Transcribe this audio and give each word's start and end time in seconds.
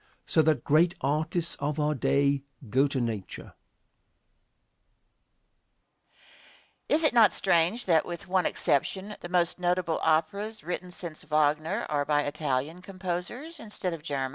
So 0.25 0.41
that 0.41 0.63
great 0.63 0.95
artists 1.01 1.53
of 1.57 1.79
our 1.79 1.93
day 1.93 2.41
go 2.71 2.87
to 2.87 2.99
nature. 2.99 3.53
Question. 6.87 6.89
Is 6.89 7.03
it 7.03 7.13
not 7.13 7.31
strange 7.31 7.85
that, 7.85 8.03
with 8.03 8.27
one 8.27 8.47
exception, 8.47 9.15
the 9.19 9.29
most 9.29 9.59
notable 9.59 9.99
operas 10.01 10.63
written 10.63 10.89
since 10.91 11.21
Wagner 11.23 11.85
are 11.87 12.03
by 12.03 12.23
Italian 12.23 12.81
composers 12.81 13.59
instead 13.59 13.93
of 13.93 14.01
German? 14.01 14.29